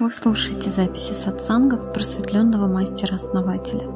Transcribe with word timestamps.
Вы 0.00 0.10
слушаете 0.10 0.70
записи 0.70 1.12
сатсангов 1.12 1.92
просветленного 1.92 2.66
мастера-основателя. 2.66 3.86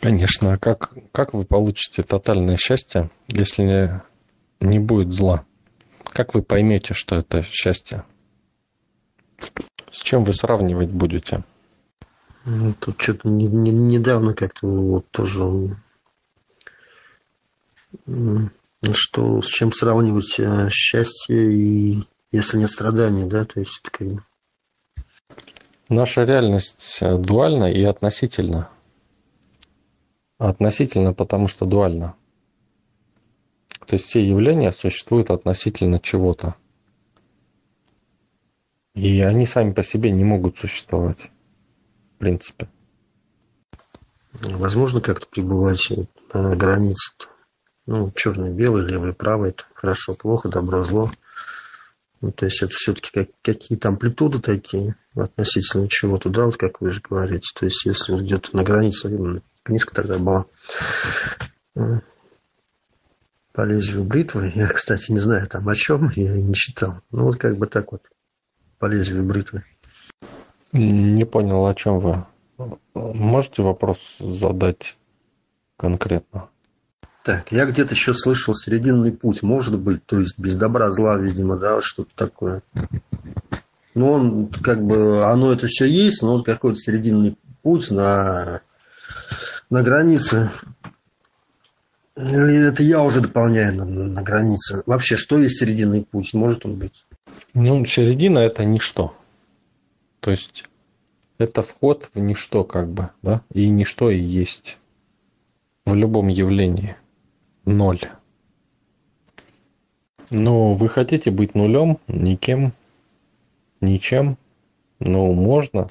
Конечно. 0.02 0.52
А 0.52 0.57
как, 0.57 0.95
как 1.14 1.34
вы 1.34 1.45
получите 1.45 2.04
тотальное 2.04 2.57
счастье, 2.57 3.09
если 3.29 3.64
не, 3.64 4.02
не 4.59 4.79
будет 4.79 5.14
зла? 5.14 5.45
Как 6.04 6.34
вы 6.34 6.41
поймете, 6.41 6.93
что 6.93 7.16
это 7.16 7.41
счастье? 7.41 8.04
С 9.98 10.02
чем 10.04 10.23
вы 10.23 10.32
сравнивать 10.32 10.91
будете? 10.91 11.43
Ну, 12.45 12.71
тут 12.80 13.02
что-то 13.02 13.27
не, 13.27 13.48
не, 13.48 13.72
недавно 13.72 14.35
как-то 14.35 14.67
вот 14.67 15.09
тоже 15.09 15.76
что 18.94 19.41
с 19.41 19.48
чем 19.48 19.72
сравнивать 19.72 20.39
э, 20.39 20.70
счастье 20.70 21.52
и 21.52 22.03
если 22.31 22.59
нет 22.59 22.70
страданий, 22.70 23.25
да, 23.25 23.44
то 23.44 23.59
есть 23.59 23.80
это 23.81 23.89
как 23.91 24.08
бы... 24.08 24.23
Наша 25.89 26.25
реальность 26.25 27.00
э, 27.02 27.17
дуальна 27.17 27.66
и 27.66 27.84
относительна. 27.84 28.70
Относительно, 30.38 31.14
потому 31.14 31.48
что 31.48 31.66
дуальна. 31.66 32.14
То 33.88 33.95
есть 33.95 34.05
все 34.05 34.23
явления 34.23 34.72
существуют 34.72 35.31
относительно 35.31 36.00
чего-то. 36.00 36.53
И 38.98 39.22
они 39.22 39.46
сами 39.46 39.74
по 39.74 39.84
себе 39.84 40.10
не 40.10 40.24
могут 40.24 40.58
существовать, 40.58 41.30
в 42.16 42.18
принципе. 42.18 42.68
Возможно 44.34 45.02
как-то 45.02 45.28
пребывать 45.28 45.92
на 46.34 46.56
границе. 46.56 47.12
Ну, 47.86 48.12
черный, 48.16 48.52
белый, 48.52 48.88
левый, 48.88 49.14
правый, 49.14 49.52
это 49.52 49.66
хорошо, 49.76 50.16
плохо, 50.16 50.50
добро, 50.50 50.84
зло. 50.84 51.12
Ну, 52.22 52.31
то 52.31 52.45
есть 52.45 52.64
это 52.64 52.72
все-таки 52.73 53.12
как, 53.14 53.30
какие-то 53.44 53.89
амплитуды 53.89 54.39
такие 54.39 54.95
относительно 55.14 55.88
чего-то, 55.88 56.30
да, 56.30 56.45
вот 56.45 56.58
как 56.58 56.82
вы 56.82 56.89
же 56.89 57.02
говорите. 57.08 57.52
То 57.54 57.66
есть 57.66 57.86
если 57.86 58.17
где-то 58.17 58.56
на 58.58 58.64
границе 58.64 59.44
книжка 59.61 59.94
тогда 59.94 60.17
была 60.17 60.48
по 63.54 63.61
лезвию 63.61 64.06
бритвы. 64.06 64.52
Я, 64.56 64.67
кстати, 64.67 65.11
не 65.11 65.20
знаю 65.20 65.45
там 65.45 65.70
о 65.70 65.76
чем, 65.76 66.11
я 66.16 66.32
не 66.34 66.56
читал. 66.56 67.02
Ну, 67.11 67.26
вот 67.26 67.38
как 67.38 67.58
бы 67.58 67.67
так 67.67 67.92
вот, 67.92 68.02
по 68.80 68.86
лезвию 68.86 69.23
бритвы. 69.23 69.64
Не 70.73 71.25
понял, 71.25 71.66
о 71.66 71.75
чем 71.75 72.00
вы. 72.00 72.25
Можете 72.94 73.61
вопрос 73.64 74.17
задать 74.20 74.97
конкретно? 75.78 76.50
Так, 77.23 77.52
я 77.52 77.66
где-то 77.66 77.94
еще 77.94 78.14
слышал 78.14 78.53
серединный 78.55 79.11
путь, 79.11 79.44
может 79.44 79.78
быть, 79.80 80.05
то 80.05 80.20
есть 80.20 80.39
без 80.39 80.55
добра, 80.55 80.89
зла, 80.92 81.17
видимо, 81.17 81.58
да, 81.58 81.81
что-то 81.81 82.11
такое. 82.16 82.61
Ну, 83.95 84.11
он, 84.11 84.48
как 84.48 84.81
бы, 84.81 85.25
оно 85.25 85.52
это 85.52 85.67
все 85.67 85.86
есть, 85.86 86.22
но 86.22 86.42
какой-то 86.42 86.80
серединный 86.80 87.38
путь 87.64 87.92
на, 87.92 88.61
на 89.70 89.83
границе. 89.83 90.52
Или 92.16 92.67
это 92.67 92.81
я 92.81 93.03
уже 93.03 93.22
дополняю 93.22 93.75
на, 93.75 93.86
на 93.86 94.22
границе. 94.22 94.83
Вообще, 94.86 95.16
что 95.16 95.38
есть 95.38 95.59
серединный 95.59 96.03
путь? 96.03 96.33
Может 96.33 96.66
он 96.66 96.75
быть? 96.75 97.05
Ну, 97.59 97.83
середина– 97.86 98.38
это 98.41 98.66
ничто. 98.66 99.16
То 100.19 100.30
есть, 100.30 100.66
это 101.39 101.64
вход 101.64 102.11
в 102.14 102.19
ничто, 102.19 102.64
как 102.64 102.88
бы, 102.88 103.09
да? 103.23 103.41
И 103.52 103.67
ничто 103.67 104.11
и 104.11 104.19
есть 104.19 104.77
в 105.83 105.95
любом 105.95 106.27
явлении– 106.27 106.95
ноль. 107.66 107.99
Но 110.30 110.76
вы 110.76 110.87
хотите 110.87 111.32
быть 111.32 111.55
нулем, 111.55 111.98
никем, 112.08 112.73
ничем, 113.82 114.37
ну, 114.99 115.33
можно. 115.33 115.89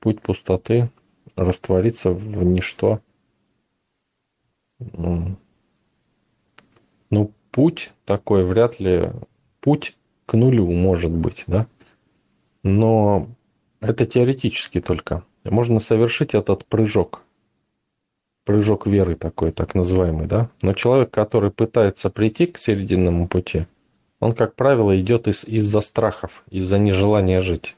Путь 0.00 0.22
пустоты, 0.22 0.88
раствориться 1.34 2.10
в 2.10 2.42
ничто. 2.42 3.02
Ну, 4.78 5.36
путь 7.50 7.92
такой 8.06 8.46
вряд 8.46 8.80
ли... 8.80 9.10
Путь 9.60 9.94
к 10.26 10.34
нулю 10.34 10.70
может 10.70 11.12
быть, 11.12 11.44
да? 11.46 11.66
Но 12.62 13.28
это 13.80 14.06
теоретически 14.06 14.80
только. 14.80 15.24
Можно 15.44 15.80
совершить 15.80 16.34
этот 16.34 16.66
прыжок– 16.66 17.22
прыжок 18.46 18.86
веры 18.86 19.16
такой, 19.16 19.50
так 19.50 19.74
называемый, 19.74 20.26
да. 20.26 20.48
Но 20.62 20.72
человек, 20.72 21.10
который 21.10 21.50
пытается 21.50 22.08
прийти 22.08 22.46
к 22.46 22.58
серединному 22.58 23.28
пути, 23.28 23.66
он, 24.20 24.32
как 24.32 24.54
правило, 24.54 24.98
идет 24.98 25.28
из- 25.28 25.44
из-за 25.44 25.80
страхов, 25.80 26.44
из-за 26.50 26.78
нежелания 26.78 27.42
жить. 27.42 27.76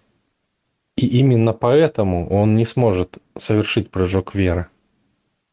И 0.97 1.07
именно 1.07 1.53
поэтому 1.53 2.29
он 2.29 2.55
не 2.55 2.65
сможет 2.65 3.19
совершить 3.37 3.91
прыжок 3.91 4.35
веры 4.35 4.67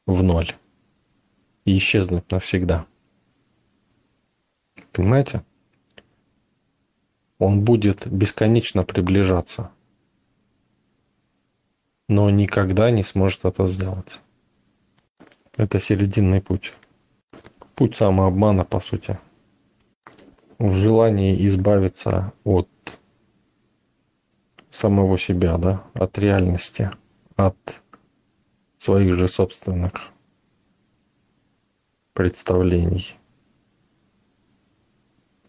в 0.06 0.22
ноль 0.22 0.54
и 1.64 1.78
исчезнуть 1.78 2.30
навсегда. 2.30 2.86
Понимаете? 4.92 5.44
Он 7.38 7.64
будет 7.64 8.08
бесконечно 8.08 8.84
приближаться, 8.84 9.72
но 12.08 12.30
никогда 12.30 12.92
не 12.92 13.04
сможет 13.04 13.46
это 13.46 13.66
сделать. 13.66 14.20
Это 15.58 15.80
серединный 15.80 16.42
путь. 16.42 16.74
Путь 17.76 17.96
самообмана, 17.96 18.64
по 18.64 18.80
сути. 18.80 19.20
В 20.60 20.76
желании 20.76 21.46
избавиться 21.48 22.32
от 22.46 22.70
самого 24.70 25.18
себя, 25.18 25.58
да, 25.58 25.84
от 25.94 26.18
реальности, 26.18 26.92
от 27.36 27.82
своих 28.78 29.14
же 29.16 29.28
собственных 29.28 30.12
представлений, 32.14 33.16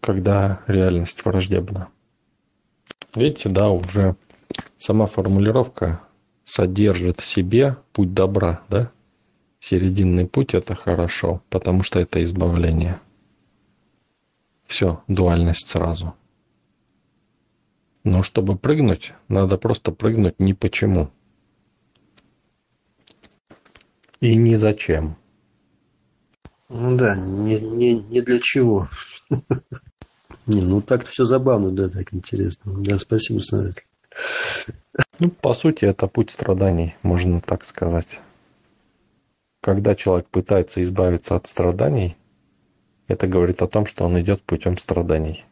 когда 0.01 0.61
реальность 0.67 1.23
враждебна. 1.25 1.89
Видите, 3.15 3.49
да, 3.49 3.69
уже 3.69 4.15
сама 4.77 5.05
формулировка 5.05 6.01
содержит 6.43 7.19
в 7.19 7.25
себе 7.25 7.77
путь 7.93 8.13
добра, 8.13 8.61
да? 8.69 8.91
Серединный 9.59 10.27
путь– 10.27 10.53
это 10.53 10.75
хорошо, 10.75 11.41
потому 11.49 11.83
что 11.83 11.99
это 11.99 12.23
избавление. 12.23 12.99
Все, 14.65 15.03
дуальность 15.07 15.67
сразу. 15.67 16.13
Но 18.03 18.23
чтобы 18.23 18.57
прыгнуть, 18.57 19.13
надо 19.27 19.57
просто 19.57 19.91
прыгнуть 19.91 20.39
ни 20.39 20.53
почему. 20.53 21.09
И 24.21 24.35
ни 24.35 24.53
зачем. 24.53 25.17
Ну 26.69 26.97
да, 26.97 27.15
не, 27.15 27.59
не, 27.59 27.93
не 27.93 28.21
для 28.21 28.39
чего. 28.39 28.87
Не, 30.47 30.61
ну 30.61 30.81
так-то 30.81 31.09
все 31.09 31.25
забавно, 31.25 31.71
да, 31.71 31.89
так 31.89 32.13
интересно. 32.13 32.73
Да, 32.83 32.97
спасибо, 32.97 33.39
основатель. 33.39 33.83
Ну, 35.19 35.29
по 35.29 35.53
сути, 35.53 35.85
это 35.85 36.07
путь 36.07 36.31
страданий, 36.31 36.95
можно 37.03 37.39
так 37.41 37.65
сказать 37.65 38.19
когда 39.67 39.95
человек 39.95 40.27
пытается 40.29 40.81
избавиться 40.81 41.35
от 41.35 41.45
страданий, 41.45 42.15
это 43.09 43.27
говорит 43.27 43.61
о 43.61 43.67
том, 43.67 43.85
что 43.85 44.05
он 44.05 44.17
идет 44.17 44.41
путем 44.41 44.77
страданий. 44.77 45.43